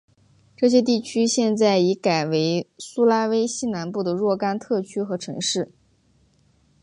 [0.57, 5.71] 这些地区现在已改为苏拉威西南部的若干特区和城市。